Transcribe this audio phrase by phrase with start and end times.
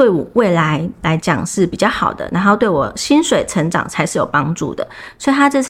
[0.00, 4.88] 对我未来来讲是比较好的，然后对我薪水成长才是有帮助的。
[5.18, 5.68] 所以他这次。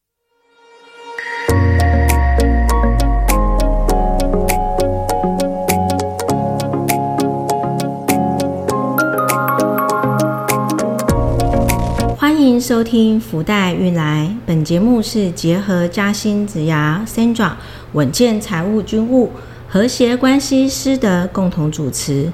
[12.16, 17.50] 欢迎收听福袋运来，本节目是结合嘉兴子牙 Sandra
[17.94, 19.32] 稳健财务军务
[19.68, 22.30] 和谐关系师的共同主持，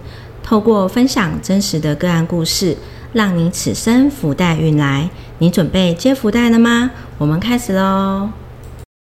[0.46, 2.76] 透过分享真实的个案故事，
[3.12, 5.10] 让你此生福袋运来。
[5.38, 6.92] 你准备接福袋了吗？
[7.18, 8.30] 我们开始喽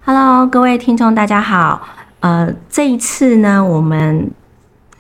[0.06, 1.82] ！Hello，各位听众，大家好。
[2.20, 4.30] 呃，这一次呢，我们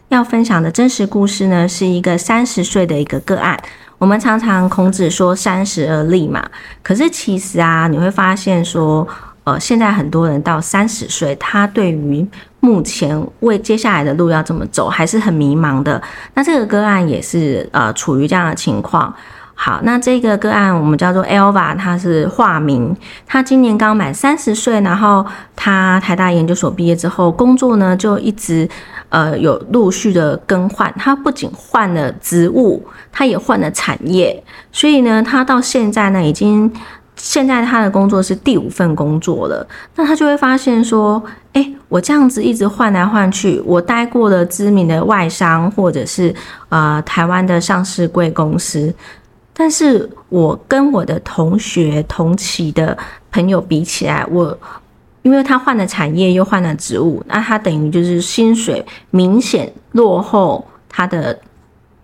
[0.08, 3.62] 要分享的真实故事呢，是一个三十岁的一个个案。
[3.98, 6.50] 我们常常孔子说三十而立嘛，
[6.81, 9.06] 可是其实啊，你会发现说，
[9.44, 12.26] 呃，现在很多人到三十岁，他对于
[12.60, 16.02] 目前为接下来的路要怎么走，还是很迷茫的。
[16.34, 19.14] 那这个个案也是呃处于这样的情况。
[19.62, 22.96] 好，那这个个案我们叫做 Elva，他是化名，
[23.28, 28.70] 他今年刚满三十岁，然后他台大研究所毕业之后，工作呢就一直
[29.09, 32.81] 呃有陆续的更换，他不仅换了职务，
[33.12, 36.72] 他也换了产业，所以呢，他到现在呢已经
[37.20, 46.34] 现在他的工作是第五份工作了，那他就会发现说，哎，我这样子一直换来换去，我待过的知名的外商或者是
[46.70, 48.94] 呃台湾的上市贵公司。
[49.53, 52.97] 但是我跟我的同学同期的
[53.30, 54.58] 朋友比起来，我
[55.22, 61.38] 因为他换了产业又换了职务，那他等于就是薪水明显落后他的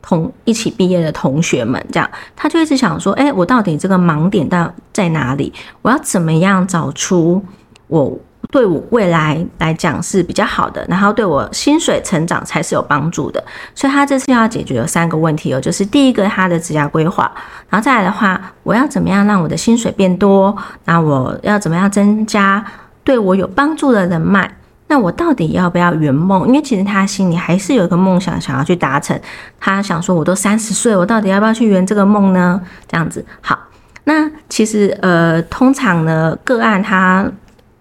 [0.05, 5.51] 同一起毕业的同学们，这样他就一直想说：，哎，我到底这个盲点到在哪里？
[5.81, 7.43] 我要怎么样找出
[7.87, 8.17] 我？
[8.51, 13.43] 对我未来来讲是比较好的，然后对我薪水成长才是有帮助的。
[13.73, 17.29] 所以他这次要解决有三个问题哦，就是第一个他的职业规划，
[17.69, 20.55] 然后再来的话，我要怎么样让我的薪水变多？
[20.85, 22.63] 那我要怎么样增加
[23.03, 24.49] 对我有帮助的人脉？
[24.87, 26.47] 那我到底要不要圆梦？
[26.47, 29.19] 因为其实他心里还是有一个梦想想要去达成。
[29.59, 32.61] 他想说，我都三十岁，我到底要不要去圆这个梦呢？
[32.87, 33.57] 这样子好。
[34.03, 37.29] 那其实呃，通常呢个案他。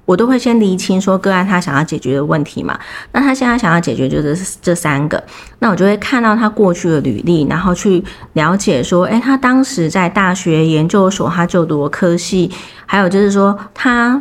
[0.06, 2.78] 我都会先厘清说个案他想要解决的问题嘛，
[3.12, 5.24] 那他现在想要解决就是这三个，
[5.60, 8.04] 那我就会看到他过去的履历，然后去
[8.34, 12.50] 了解说，诶，他当时在大学研究所他就读科系，
[12.84, 14.20] 还有就是说他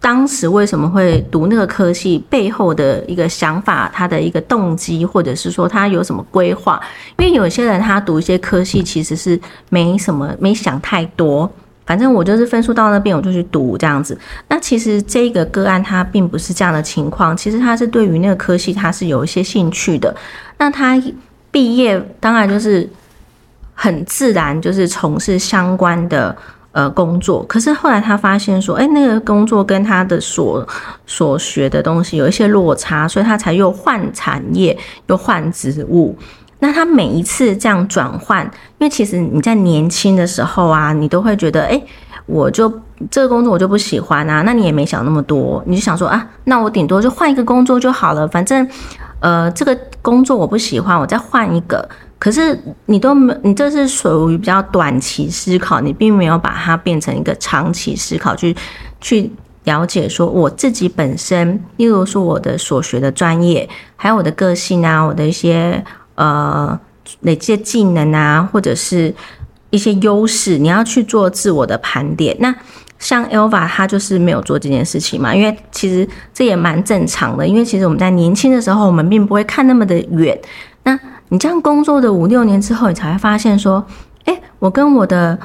[0.00, 6.80] 当时为什么会读那个科系背后的一个想法，他的一个动机，或者是说他有什么规划，
[7.18, 9.38] 因为有些人他读一些科系其实是
[9.68, 11.50] 没什么没想太多。
[11.84, 14.16] 反正我就是分数到那边，我就去读这样子。
[14.48, 20.14] 那其实这个个案他并不是这样的情况，其实他是对于那个科系他是有一些兴趣的。
[20.56, 20.96] 那他
[21.50, 22.88] 毕业当然就是
[23.74, 26.36] 很自然，就是从事相关的
[26.72, 27.44] 呃工作。
[27.44, 30.66] 可是后来他发现说，哎，那个工作跟他的所
[31.06, 34.76] 所学的东西有一些落差，所以他才又换产业，
[35.06, 36.16] 又换职务。
[36.60, 38.44] 那他每一次这样转换，
[38.78, 41.82] 因为其实你在年轻的时候啊，你都会觉得，哎，
[42.26, 42.70] 我就
[43.10, 44.42] 这个工作我就不喜欢啊。
[44.42, 48.68] 那你也没想那么多，你就想说啊，那我顶多就换一个工作就好了，反正，
[49.20, 51.88] 呃，这个工作我不喜欢，我再换一个。
[52.20, 58.54] 可是你都没，你这是属于比较短期思考，你并没有把它变成一个长期思考，去
[59.00, 59.28] 去
[59.64, 65.84] 了解说我自己本身，例如说我的所学的专业，还有我的个性啊，我的一些。
[66.16, 66.78] 呃，
[67.20, 69.14] 累积技能啊，或者是
[69.70, 72.36] 一些优势，你要去做自我的盘点。
[72.40, 72.54] 那
[72.98, 80.38] 像 Elva 他就是没有做这件事情嘛，因为其实这也蛮正常的，因为其实我们在年轻的时候，我们并不会看那么的远。
[81.30, 83.84] 你这样工作的五六年之后，你才会发现说，
[84.26, 85.36] 哎，我跟我的。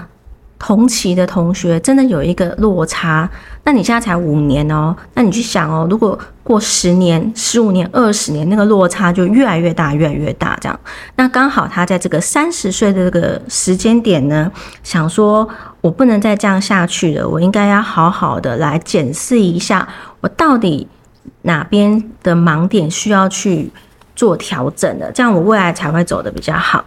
[0.57, 3.29] 同期的同学真的有一个落差，
[3.65, 10.79] 那你现在才五年哦，那你去想哦，如果过十年、十五年、二十年，那个落差就越来越大，越来越大，这样。
[11.17, 14.49] 那刚好他在这个三十岁的这个时间点呢，
[14.81, 15.47] 想说
[15.81, 19.85] 我不能再这样下去了，我应该要好好的来检视一下，
[20.21, 20.87] 我到底
[21.41, 23.69] 哪边的盲点需要去
[24.15, 26.85] 做调整的，这样我未来才会走的比较好。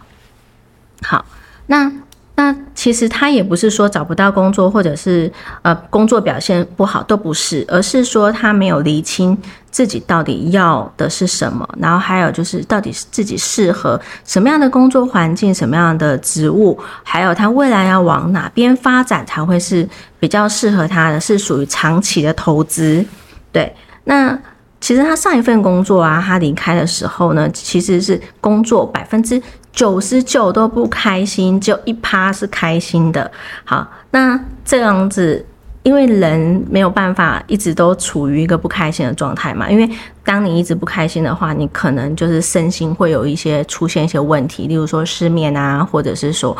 [1.01, 1.25] 好，
[1.67, 1.91] 那。
[2.35, 5.29] 那其实他也不是说找不到工作，或者是
[5.61, 9.37] 呃工作表现不好，都不是，而是说他没有厘清
[9.69, 19.85] 自己到底要的是什么，然后还有就是到底是自己适合什么样的工作环境，什么样的职务，还有他未来要往哪边发展才会是
[20.17, 23.05] 比较适合他的，是属于长期的投资。
[23.51, 23.75] 对，
[24.05, 24.39] 那
[24.81, 29.41] 其实他上一份工作啊，他离开的时候呢，其实是工作百分之
[29.71, 33.29] 九十九都不开心，只有一趴是开心的。
[33.63, 35.45] 好，那这样子。
[35.81, 39.89] 因为人没有办法一直都处于一个不开心的状态嘛，因为
[40.25, 46.55] 当你一直不开心的话，你可能就是身心会有一些出现一些问题，例如说失眠啊，或者是说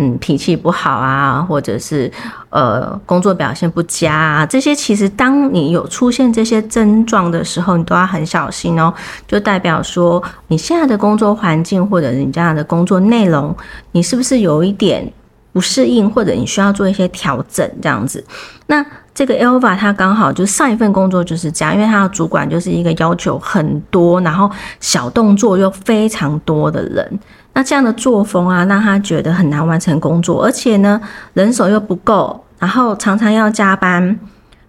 [0.00, 2.10] 嗯脾气不好啊，或者是
[2.50, 8.94] 呃工作表现不佳啊，这些其实当你有出现这些症状的时候，你都要很小心哦，
[9.26, 13.54] 就代表说你现在的工作环境或者你这样的工作内容，
[13.90, 15.12] 你是不是有一点？
[15.50, 18.24] 不适应，或者你需要做一些调整，这样子。
[18.66, 18.84] 那
[19.18, 24.48] 这个 Elva 他刚好就上一份工作就是这样，因为他的主管就是一个要求很多，然后
[24.78, 27.18] 小动作又非常多的人。
[27.52, 31.00] 那这样的作风啊，让他觉得很难完成工作，而且呢，
[31.32, 34.16] 人手又不够，然后常常要加班，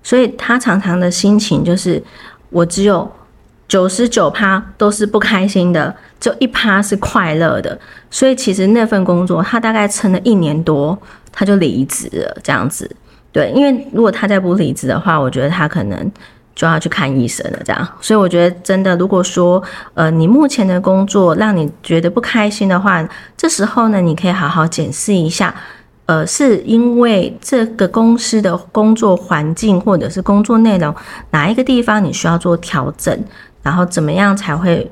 [0.01, 2.03] 所以他常常的心情就是
[2.49, 3.07] 我只有。
[3.67, 7.79] 九十九趴都是不开心的，就一趴是快乐的。
[8.09, 10.97] 所以其实那份工作他大概撑了一年多，
[11.31, 12.35] 他就离职了。
[12.41, 12.89] 这样子，
[13.31, 16.11] 对，因为如果他再不离职的话，我觉得他可能
[16.55, 17.59] 就要去看医生了。
[17.63, 19.61] 这样，所以我觉得真的，如果说
[19.93, 25.53] 呃你目前的工作让你觉得不开心的话，这时候呢，你可以好好检视一下，
[26.05, 30.93] 呃，是因为这个公司的工作环境或者是工作内容
[31.31, 33.23] 哪一个地方你需要做调整。
[33.61, 34.89] 然后怎么样才会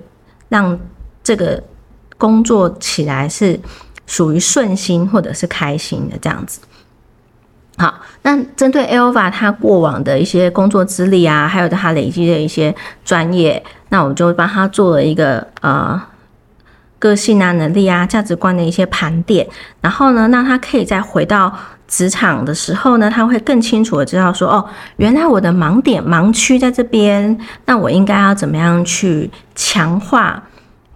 [0.50, 0.78] 让
[1.24, 1.64] 这个
[2.18, 3.58] 工作起来是
[4.06, 6.60] 属于顺心或者是开心的这样子？
[7.78, 7.94] 好，
[8.24, 12.76] 那针对 Elva 他过往的一些工作资历啊，还有他累积的一些
[13.06, 16.02] 专业，那我们就帮他做了一个呃
[17.00, 19.48] 个性啊、能力啊、价值观的一些盘点，
[19.82, 21.54] 然后呢，让他可以再回到。
[21.90, 30.44] 职场的时候呢，他会更清楚的知道说，哦，原来我的盲点、盲区在这边，那我应该要怎么样去强化，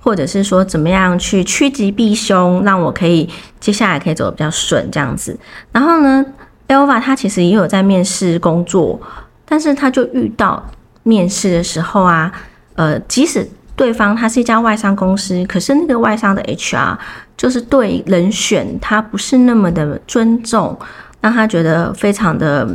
[0.01, 3.29] 或者是说怎么样去趋吉避凶，让我可以
[3.61, 5.39] 接下来可以走的比较顺这样子。
[5.71, 6.25] 然后呢
[6.71, 8.99] ，Elva 他其实也有在面试工作，
[9.45, 10.65] 但是他就遇到
[11.03, 12.31] 面试的时候啊，
[12.75, 16.97] 呃，即使对方他是一家外商公司，可是那个外商的 HR。
[17.37, 20.77] 就是对人选他不是那么的尊重，
[21.21, 22.69] 让他觉得非常的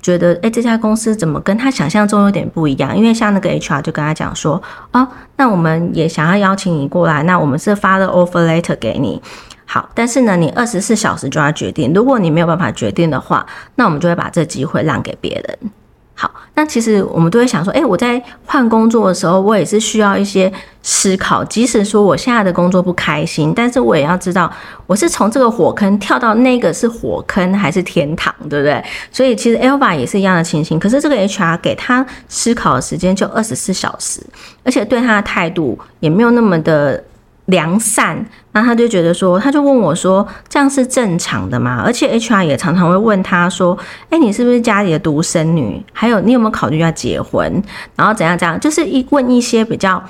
[0.00, 2.96] 觉得，哎，这家公司怎么跟他想象中有点不一样？
[2.96, 4.62] 因为像那个 HR 就跟他讲说，
[4.92, 5.06] 哦，
[5.36, 9.20] 那我们也想要邀请你过来，那我们是发了 offer letter 给你，
[9.66, 13.44] 好，但是呢，你二十四小时就要决定，如果你没有办法决定的话，
[13.74, 15.70] 那我们就会把这机会让给别人。
[16.14, 21.42] 好，那其实我们都会想说，哎，我在换工作的时候，我也是需要一些思考。
[21.44, 24.52] 即使说我现在的工作不开心，但是我也要知道，
[24.86, 28.84] 我是从这个火坑跳到那个是火坑还是天堂，对不对？
[29.10, 30.78] 所以其实 Elva 也是一样的情形。
[30.78, 34.20] 可是这个 HR 给他思考的时间就二十四小时，
[34.62, 37.02] 而且对他的态度也没有那么的。
[37.46, 43.76] 良善，那他就觉得说，他就问我说：“这样是正常的吗？”而且 HR 也常常会问他说
[44.10, 45.84] ：“哎，你是不是家里的独生女？
[45.92, 47.60] 还有，你有没有考虑要结婚？
[47.96, 48.58] 然后怎样怎样？
[48.60, 50.00] 就是一问一些比较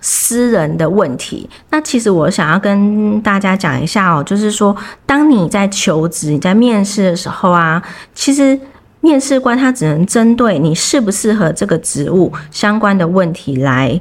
[0.00, 1.50] 私人的问题。
[1.70, 4.74] 那其实我想要跟大家讲一下哦，就是说，
[5.04, 7.82] 当你在求职、你在面试的时候啊，
[8.14, 8.58] 其实
[9.00, 14.00] 面试官他只能针对你适不适合这个职务相关的问题来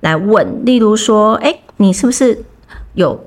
[0.00, 1.56] 来问，例如说，哎。
[1.80, 2.38] 你是不是
[2.92, 3.18] 有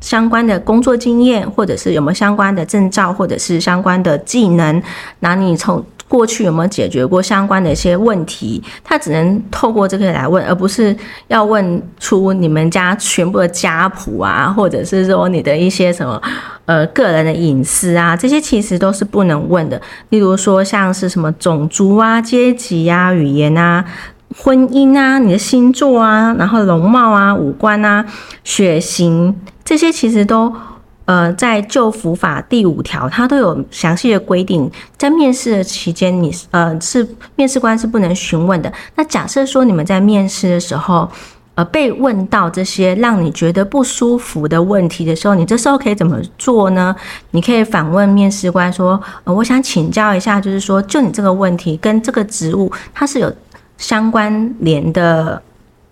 [0.00, 4.82] 相关的工作经验，或者是有没有相关的证照，或者是相关的技能？
[5.20, 8.62] 那你从过去有没有解决过相关的一些问题？
[8.84, 10.94] 他只能透过这个来问，而不是
[11.28, 16.20] 要问出你们家全部的家谱啊，或者是说你的一些什么
[16.66, 19.80] 呃个人的隐私啊，这些其实都是不能问的。
[20.10, 23.82] 例如说像是什么种族啊、阶级啊、语言啊。
[24.36, 28.04] 婚姻啊，你的星座啊，然后容貌啊、五官啊、
[28.44, 29.34] 血型
[29.64, 30.52] 这些，其实都
[31.04, 34.70] 呃在旧服法第五条，它都有详细的规定。
[34.96, 38.72] 在面试的期间，你呃是面试官是不能询问的。
[38.94, 41.08] 那假设说你们在面试的时候，
[41.54, 46.96] 呃被问到这些让你觉得不舒服的问题的时候，你这时候可以怎么做呢？
[47.32, 53.30] 你可以反问面试官说：“呃，我想请教一下，就是说，就你这个问题跟这个职务，它是有。”
[53.82, 55.42] 相关联的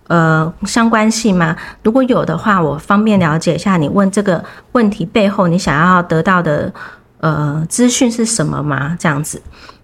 [0.07, 1.53] 呃相关性吗？
[1.83, 6.73] 如果有的话，我方便了解一下你问这个问题背后你想要得到的
[7.19, 8.95] 呃资讯是什么吗？
[8.97, 9.41] 这样子，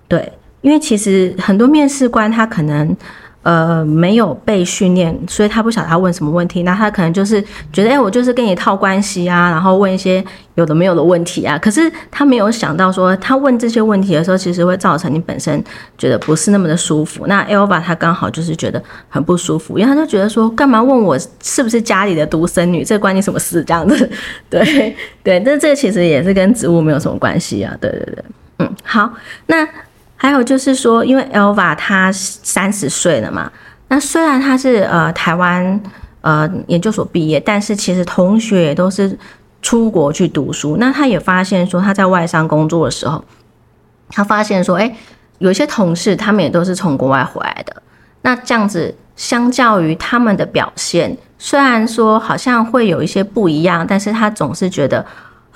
[0.08, 2.96] 对，因为其实很多面试官他可能
[3.44, 6.64] 呃，没有被训练，所以他不晓得他问什么问题。
[6.64, 7.42] 那他可能就是
[7.72, 10.22] 觉得，哎，我就是跟你套关系啊，然后问一些
[10.56, 11.58] 有的没有的问题啊。
[11.58, 15.64] 可是他没有想到说，他问这些问题的时候，其实会造成你本身
[15.98, 17.26] 觉得不是那么的舒服。
[17.28, 22.84] 那 Elva 他刚好就是觉得很不舒服，因为他就觉得说，干嘛问我是不是家里的独生女？
[22.84, 23.64] 这关你什么事？
[23.64, 24.12] 这样子，
[24.50, 25.40] 对对。
[25.40, 27.74] 但这其实也是跟植物没有什么关系啊。
[27.80, 28.24] 对对对，
[28.60, 29.10] 嗯，好，
[29.46, 29.66] 那。
[30.20, 33.52] 还有就是说，因为 Elva 她三十岁了嘛，
[33.88, 35.80] 那虽然她是呃台湾
[36.22, 39.16] 呃研究所毕业，但是其实同学也都是
[39.62, 40.76] 出国去读书。
[40.78, 43.24] 那他也发现说，他在外商工作的时候，
[44.10, 44.96] 他发现说，哎，
[45.38, 47.82] 有些同事他们也都是从国外回来的。
[48.24, 55.06] 那这样子，相较于他们的表现，虽然说好像会有一些不一样，但是他总是觉得。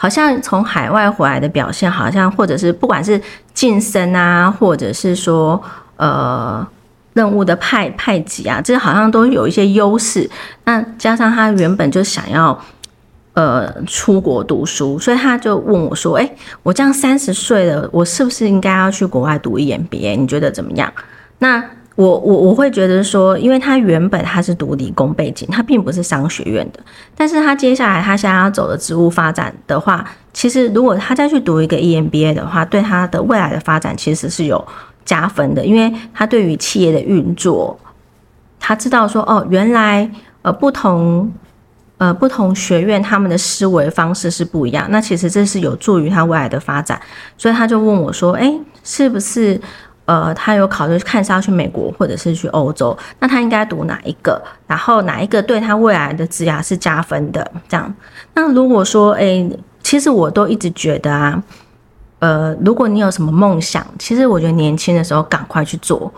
[0.02, 3.22] 好像从海外回来的表现，好像或者是不管是
[3.54, 5.62] 晋升啊，或者是说
[5.98, 6.68] 呃
[7.14, 10.28] 任务的派派级啊，这好像都有一些优势。
[10.64, 12.60] 那加上他原本就想要
[13.36, 16.28] 呃出国读书，所以他就问我说：“哎，
[16.64, 20.18] 我这样三十岁了，我是不是应该要去国外读 EMBA？
[20.18, 20.92] 你觉得怎么样？”
[21.38, 21.64] 那
[22.02, 26.80] 我我我会觉得说，因为他原本他是读理工背景，他并不是商学院的，
[27.16, 30.04] 但是他接下来他想要走的职务发展的话，
[30.34, 34.66] 其实如果他再去读一个 EMBA 的话，对他的未来的发展其实是有
[35.06, 37.78] 加分的，因为他对于企业的运作，
[38.60, 40.10] 他知道说哦，原来
[40.42, 41.32] 呃不同
[42.00, 47.00] 呃不同学院他们的思维方式是不一样，那其实这是有助于他未来的发展，
[47.38, 48.52] 所以他就问我说，哎，
[48.84, 49.62] 是不是？
[50.12, 54.42] 呃，他有考虑看是要去美国或者是去欧洲，那他应该读哪一个？
[54.68, 57.50] 然后哪一个对他未来的职涯是加分的？
[57.70, 57.96] 这样，
[58.34, 59.50] 那如果说，哎，
[59.82, 61.42] 其实我都一直觉得啊，
[62.20, 66.14] 呃，如果你有什么梦想，其实我觉得年轻的时候赶快去做，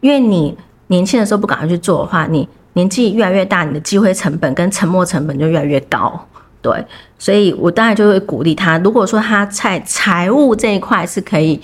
[0.00, 6.18] 因为你年轻的时候不赶快去做的话，你年纪越来越大，你的机会成本跟沉没成本就越来越高。
[6.62, 6.82] 对，
[7.18, 11.60] 所以我当然就会鼓励他，如果说他在财务这一块是可以。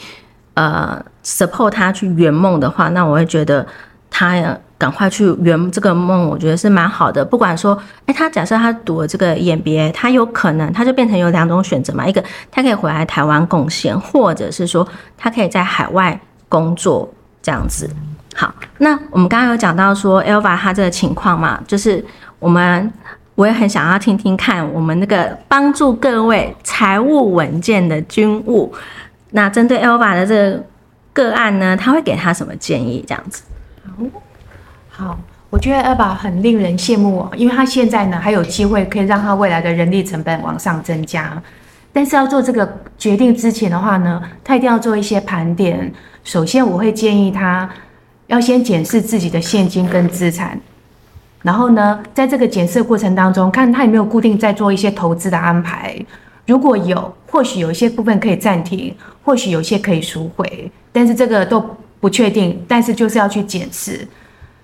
[0.55, 3.67] 呃，support 他去圆梦的话，那我会觉得
[4.11, 4.35] 他
[4.77, 7.25] 赶快去圆这个梦，我觉得是蛮好的。
[7.25, 17.09] 不管说，哎，他假设他读了这个 EMBA，他有可能他就变成有两种选择嘛，一个他可以回来台湾贡献，或者是说他可以在海外工作
[17.41, 17.89] 这样子。
[18.35, 22.05] 好，那我们刚刚有讲到说 Elva 他这个情况嘛，就是
[22.39, 22.93] 我们
[23.37, 28.75] 我也很想要听听看，我们那个帮助各位财务稳健的军务。
[29.33, 30.65] 那针对 Elva 的这个
[31.13, 33.05] 个案呢，他会给他什么建议？
[33.07, 33.43] 这样子，
[34.91, 35.19] 好，好
[35.51, 41.43] 我觉得 Elva 很令人羡慕哦，因为他现在呢还有机会可以让他未来的人力成本往上增加。
[41.93, 45.93] 但是要做这个决定之前的话呢，他一定要做一些盘点。
[46.25, 47.69] 首先，我会建议他
[48.29, 50.59] 要先检视自己的现金跟资产，
[51.43, 55.95] 然后呢，在这个检视过程当中，看他有没有固定在做一些投资的安排。
[56.45, 58.93] 如果有，或许有一些部分可以暂停，
[59.25, 61.65] 或许有些可以赎回，但是这个都
[62.01, 62.61] 不确定。
[62.67, 64.07] 但是就是要去检视，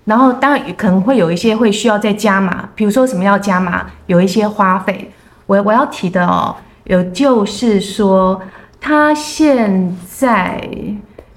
[0.03, 5.09] 然后当然可能会有一些会需要再加码，比如说什么要加码，有一些花费。
[5.45, 8.41] 我我要提的哦，有就是说
[8.81, 10.61] 他现在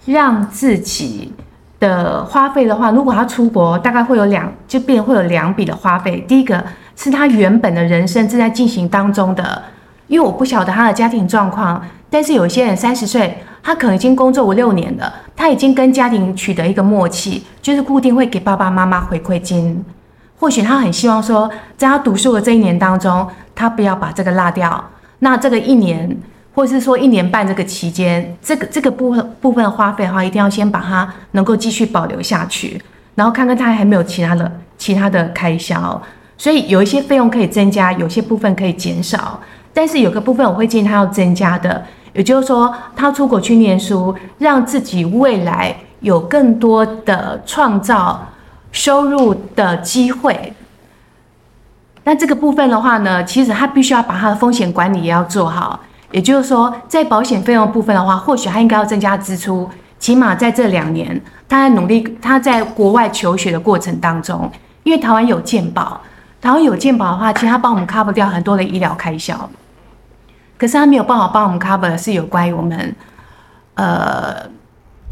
[0.05, 1.33] 让自己
[1.79, 6.23] 的花费的话，如果他出国，大概会有两，就变会有两笔的花费。
[6.27, 6.63] 第一个
[6.97, 9.63] 是他原本的人生正在进行当中的。
[10.13, 19.83] 因为我不晓得他的家庭状况，但是有些人三十岁，他可能已经工作五六年了，他已经跟家庭取得一个默契，就是固定会给爸爸妈妈回馈金。
[20.39, 24.85] 或许他很希望说，在他读书的这一年当中，他不要把这个落掉。
[25.21, 26.15] 那这个一年，
[26.55, 32.79] 或是说一年半这个期间，这个这个部分部分花费的话，一定要先把它能够继续保留下去，
[33.15, 36.03] 然后看看他还没有其他的其他的开销。
[36.37, 39.41] 所以有一些费用可以增加，有些部分可以减少。
[39.75, 48.27] 但是有个部分我会建议他要增加的，也就是说，他出国去念书，让自己未来有更多的创造
[48.71, 50.53] 收入的机会。
[52.05, 55.79] 那这个部分的话呢，其实他必须要把他的风险管理也要做好。
[56.11, 64.51] 也就是说，在保险费用部分的话，或许他应该要增加支出，起码在这两年，他在努力他在国外求学的过程当中，
[64.83, 65.99] 因为台湾有健保，
[66.41, 69.49] 台湾有健保的话，其实他帮我们 cover 掉很多的医疗开销。
[70.63, 72.95] 可是他没有办法帮我们 cover 是有关于我们，
[73.75, 74.49] 呃，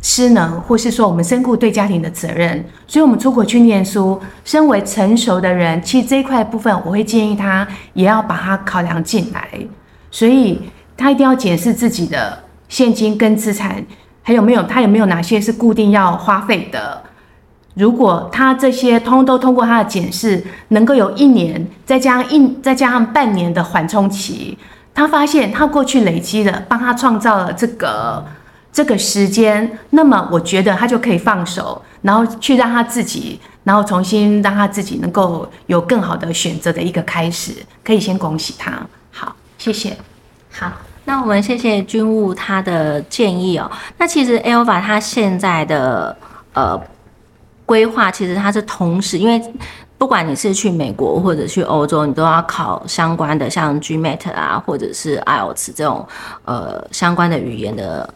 [0.00, 2.64] 失能，或是说我们身故对家庭的责任。
[2.86, 9.48] 所以，我们出国去念书，身为成熟的人，其实这一块部分，我会建议他也要把它考量进来。
[10.12, 13.84] 所以，他一定要检视自己的现金跟资产，
[14.22, 17.02] 还有没有他有没有哪些是固定要花费的，
[17.74, 24.56] 如果他这些通都通过他的检视，能够有一年，再加上一再加上半年的缓冲期，
[24.94, 28.24] 他发现他过去累积的帮他创造了这个
[28.72, 38.72] 这个时间，那么我觉得他就可以放手，然后去让他自己，然后重新让他自己能够有更好的选择的一个开始，可以先恭喜他。
[39.10, 39.96] 好，谢谢。
[40.50, 40.72] 好，
[41.04, 43.70] 那我们谢谢军务他的建议哦。
[43.98, 46.16] 那其实 Alva 他现在的
[46.52, 46.80] 呃。
[47.70, 49.40] 规划其实他是同时，因为
[50.00, 56.08] 不管你是去美国或者去欧洲，你都要考相关的像 GMAT 啊，或者是 IELTS 这种
[56.46, 58.08] 呃相关的语言的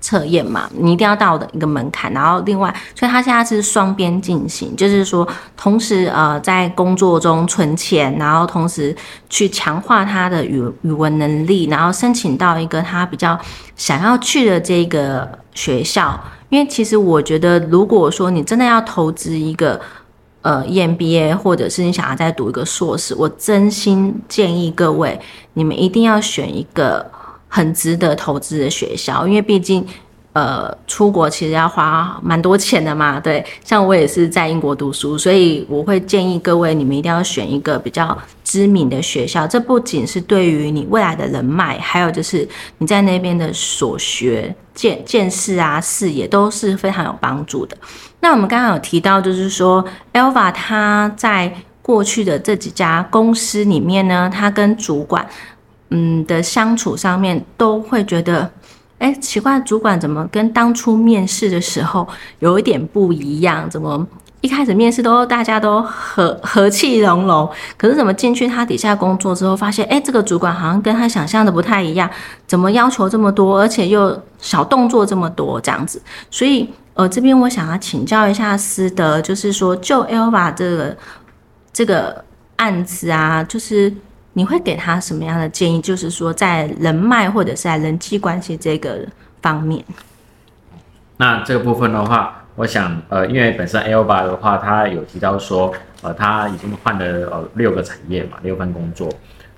[0.00, 2.12] 测验嘛，你一定要到的一个门槛。
[2.12, 5.26] 然后另外，所以它现在是双边进行，就是说
[5.56, 8.94] 同时呃在工作中存钱，然后同时
[9.28, 13.36] 去强化他的语语文能力，然后申请到一个他比较
[13.74, 16.20] 想要去的这个学校。
[16.50, 19.80] 因为其实我觉得，如果说你真的要投资一个
[20.42, 25.18] 呃 EMBA，或者是你想要再读一个硕士，我真心建议各位，
[25.54, 27.04] 你们一定要选一个
[27.48, 29.86] 很值得投资的学校，因为毕竟。
[30.32, 33.44] 呃，出国其实要花蛮多钱的嘛，对。
[33.64, 38.16] 像我也是在英国读书，所以我会建议各位，你们一定要选一个比较
[38.50, 39.46] 知名的学校。
[39.46, 47.76] 这不仅是对于你未来的人脉，还有就是你在那边的所学见见识啊、视野都是非常有帮助的。
[48.18, 55.24] 那我们刚刚有提到，就是说，Elva 他在过去的这几家公司里面呢，他跟主管
[55.90, 58.50] 嗯的相处上面都会觉得。
[58.98, 62.06] 哎，奇怪，主管怎么跟当初面试的时候
[62.40, 63.66] 有一点不一样？
[63.70, 64.06] 怎么
[64.40, 72.08] 一开始面试都大家都和和气融融，可是怎么进去他底下工作之后，发现哎，这个主管好像跟他想象的不太一样，
[72.46, 76.00] 怎么要求这么多，而且又小动作这么多这样子？
[76.30, 80.96] 所以呃，这边我想要请教一下思德，就是说就 Elva 这个
[81.72, 82.24] 这个
[82.56, 83.92] 案子啊，就是。
[84.34, 85.80] 你会给他什么样的建议？
[85.82, 89.00] 就是说，在人脉或者是在人际关系这个
[89.42, 89.84] 方面。
[91.16, 99.08] 那这个部分的话，我想，呃，因为本身 L 八的话，他有提到说，呃，他已经换了呃六个产业嘛，六份工作。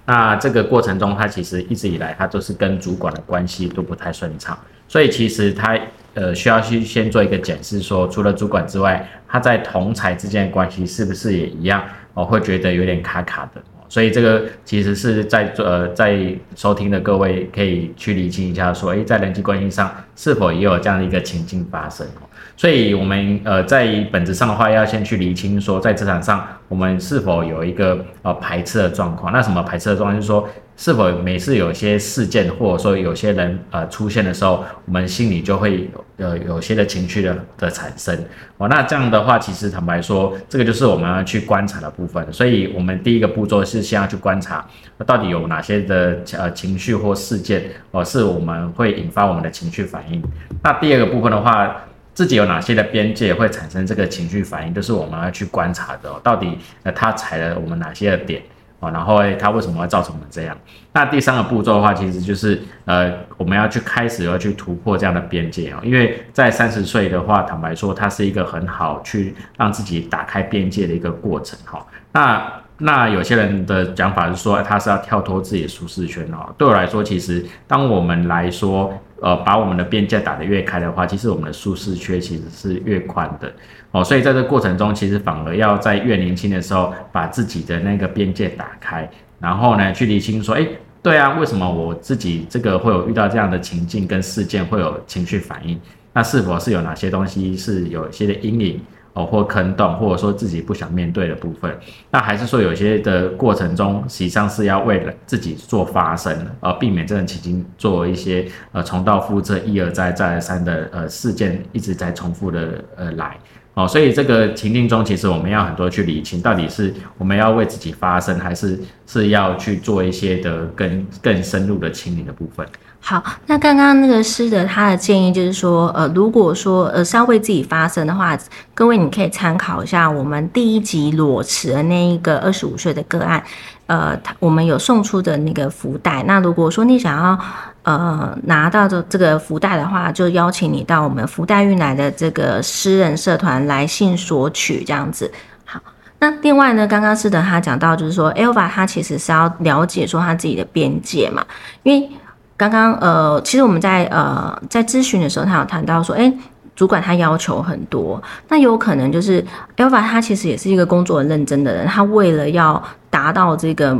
[0.04, 4.56] 那这个过程中，他其实一直以来，他都是跟主管的关系都不太顺畅，
[4.86, 5.76] 所以其实他
[6.14, 11.82] 呃需要去先做一个检视，说除了主管之外，他在同才之间的关系是不是也一样？
[12.14, 13.60] 我会觉得有点卡卡的。
[13.88, 22.06] 所以这个其实是在呃在收听的各位可以去理清一下，说诶，在人际关系上是否也有这样的一个情境发生？
[22.56, 29.32] 所以我们呃在本质上的话，要先去理清说，在职场上我们是否有一个呃排斥的状况？
[29.32, 30.16] 那什么排斥的状况？
[30.16, 30.48] 就是说。
[30.74, 38.18] 是否每次有些事件，或者说有些人呃出现的时候，我们心里就会呃有些的情绪的的产生
[38.56, 38.66] 哦？
[38.68, 42.26] 那这样的话，其实坦白说，这个就是我们要去观察的部分。
[42.32, 44.66] 所以，我们第一个步骤是先要去观察，
[45.06, 50.20] 到底有哪些的呃情绪或事件哦，是我们会引发我们的情绪反应。
[50.64, 51.76] 那第二个部分的话，
[52.14, 58.42] 自己有哪些的边界会产生这个情绪反应，就是我们要去观察的，到底呃他踩了我们哪些的点。
[58.82, 60.58] 啊，然后它为什么会造成我们这样？
[60.92, 71.86] 那第三个步骤的话，其实就是呃，我们要去开始要去突破这样的边界哦，因为在三十岁的话，坦白说，它是一个很好去让自己打开边界的一个过程哈。
[72.10, 76.52] 那那有些人的讲法是说，他是要跳脱自己的舒适圈哦。
[76.58, 83.52] 对我来说，其实当我们来说，呃，把我们的边界打得越开的话，其实我们的舒适圈其实是越宽的。
[83.92, 89.08] 哦，所以在这个过程中，其实反而要在越年轻的时候，把自己的那个边界打开，
[89.38, 90.66] 然后呢，去理清说，哎，
[91.02, 95.80] 对啊，为什么我自己这个会有遇到这样的情境跟事件，会有情绪反应？
[96.12, 98.80] 那是否是有哪些东西是有一些的阴影
[99.14, 101.76] 哦，或坑洞，或者说自己不想面对的部分？
[102.10, 113.36] 那还是说有些的过程中，实际上是要为了自己做发声，而避免这种情境做一些呃重蹈覆辙、一而再、再而三的呃事件一直在重复的呃来。
[113.74, 122.66] 哦，所以这个情境中，其实我们要很多去理清，到底是我们要为自己发声，还是是要去做一些的更更深入的清理的部分。
[123.00, 128.38] 好，那刚刚那个师的他的建议就是说，呃，如果说呃是要为自己发声的话，
[128.74, 133.42] 各位你可以参考一下我们第一集裸辞的那一个二十五岁的个案，
[133.86, 136.22] 呃，他我们有送出的那个福袋。
[136.28, 137.38] 那如果说你想要
[137.84, 145.30] 呃，拿到这这个福袋的话，就邀请你到我们福袋运来的这个私人社团来信索取，这样子。
[145.64, 145.80] 好，
[146.20, 151.44] 那另外呢，刚刚是的他讲到，就是说，Elva 他其实是要了解说他自己的边界嘛，
[151.82, 152.08] 因为
[152.56, 156.32] 刚刚呃，其实我们在呃在咨询的时候，他有谈到说，哎，
[156.76, 159.44] 主管他要求很多，那有可能就是
[159.76, 163.98] Alpha 他其实也是一个工作很认真的人，他为了要达到这个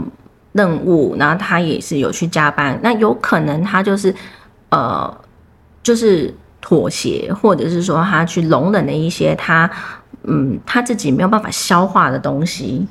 [0.53, 4.15] 任务，然后他也是有去加班，那有可能他就是
[4.71, 5.15] 呃
[5.83, 9.71] 就是妥协，或者是说他去容忍了一些他
[10.25, 12.87] 嗯他自己没有办法消化的东西。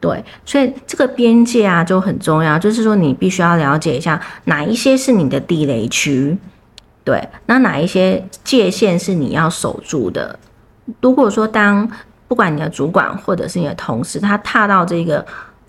[0.00, 6.36] 对，所以这个边界啊就很重要，就是说你必须要了解一下哪一些是你的地雷区，
[7.02, 10.38] 对，那哪一些界限是你要守住的。
[11.00, 11.90] 如果说当
[12.28, 15.24] 不管你的主管或者是你的同事，他踏到这个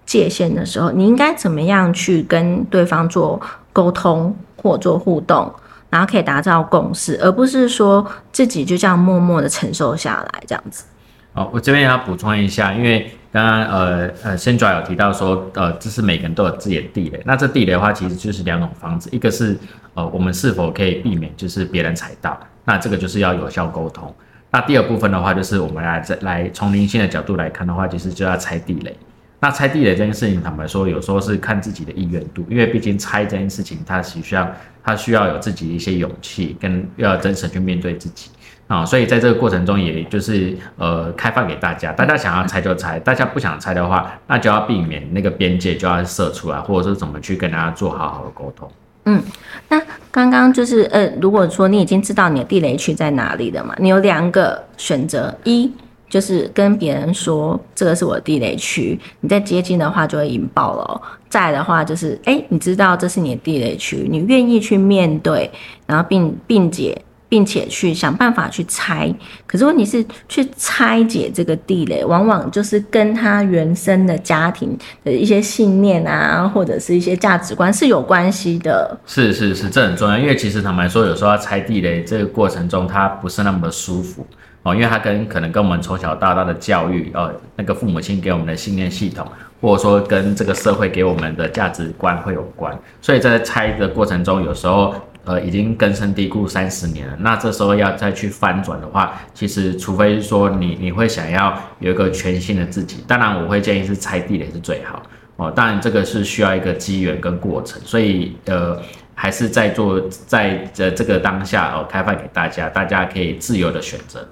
[0.06, 3.42] 界限的时候，你应该怎么样去跟对方做
[3.74, 5.52] 沟通或做互动，
[5.90, 10.86] 然后可以达到共识，而不是说自己就这样默默的承受下来这样子。
[11.34, 17.22] 好，我这边要补充一下，因为刚刚呃呃 c e n d r a 有提到说，呃，这是每个人都有自己的地雷。
[17.26, 19.58] 那这地雷的话，其实就是两种方式，一个是
[19.96, 24.14] 呃我们是否可以避免就是别人踩到，那这个就是要有效沟通。
[24.52, 28.98] 那第二部分的话，就是我们来再来从灵性的角度来看的话，其实就要踩地雷。
[29.40, 34.52] 那拆地雷这件事情，坦白说，有时候是看自己的意愿度，因为毕竟拆这件事情，它需要
[34.84, 38.30] 它需要有自己一些勇气，跟要真诚去面对自己。
[38.68, 48.68] 啊，所以在这个过程中，也就是呃，开放给大家，大家想要拆就拆，大家不想拆的话，那就要避免那个边界就要设出来，或者是怎么去跟大家做好好的沟通。
[49.04, 49.22] 嗯，
[49.70, 55.72] 那刚刚就是呃，如果说你已经知道你的地雷区在哪里了嘛，你有两个选择，一
[56.16, 65.52] 就是跟别人说这个是我的地雷区，你在接近的话就会引爆了；再的话就是，哎，你知道这是你的地雷区，你愿意去面对，
[65.86, 66.98] 然后并并且。
[67.28, 69.14] 并且去想办法去拆，
[69.48, 78.96] 可是问题是去拆解这个地雷，往往就是跟他原生的家庭的一些信念啊，或者是一些价值观是有关系的。
[79.08, 84.26] 是是是，这很重要，因为其实坦白说，有时候要拆地雷这个过程中，它不是那么舒服
[84.66, 89.26] 哦，因为它跟可能跟我们从小到大的教育，呃，那个父母亲给我们的信念系统，
[89.62, 94.94] 或者说跟这个社会给我们的价值观会有关，所以在拆的过程中，有时候。
[95.28, 97.18] 呃，已经根深蒂固三十年了。
[97.20, 105.02] 那这时候要再去翻转的话，其实除非说你你会想要有一个全新的自己，当然我会建议是拆地雷是最好
[105.38, 105.50] 哦。
[105.50, 108.80] 当然这个是需要一个机缘跟过程，所以呃
[109.16, 114.24] 还是在做在这这个当下哦开放给大家，大家可以自由的选择。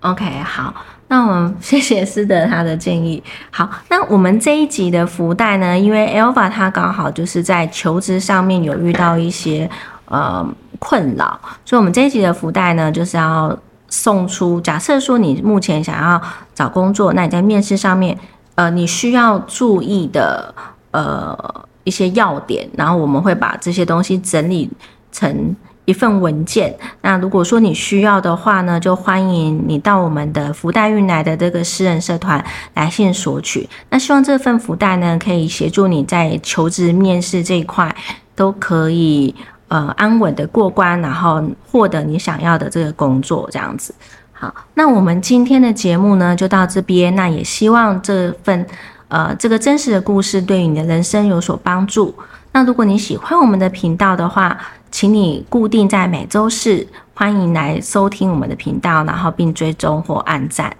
[0.00, 0.74] OK，好。
[1.10, 3.22] 那我们谢谢思德他的建议。
[3.50, 5.78] 好，那我们这一集的福袋呢？
[5.78, 9.68] 因为 Alpha 他刚好就是在求职上面有遇到一些
[10.04, 10.46] 呃
[10.78, 13.58] 困扰，所以我们这一集的福袋呢，就是要
[13.88, 14.60] 送出。
[14.60, 16.20] 假设说你目前想要
[16.54, 18.16] 找工作，那你在面试上面，
[18.54, 20.54] 呃，你需要注意的
[20.90, 24.70] 呃一些要点，然后我们会把这些东西整理
[25.10, 25.56] 成。
[25.88, 33.66] 一份文件，那如果说你需要的话呢，就欢迎你到我们的福袋运来的这个私人社团来信索取。
[33.88, 37.96] 那希望这份福袋呢，可以协助你在求职面试这一块
[38.34, 39.34] 都可以
[39.68, 43.94] 呃安稳的过关，然后获得你想要的这个工作这样子。
[44.32, 48.66] 好，那我们今天的节目呢就到这边，那也希望这份
[49.08, 52.14] 呃这个真实的故事对于你的人生有所帮助。
[52.52, 54.58] 那如果你喜欢我们的频道的话，
[54.90, 60.74] 请你固定在每周四，欢迎来收听我们的频道，然后并追踪或按赞。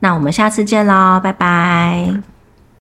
[0.00, 2.33] 那我们下次见喽，拜拜。